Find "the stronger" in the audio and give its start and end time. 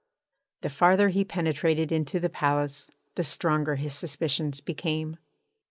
3.13-3.75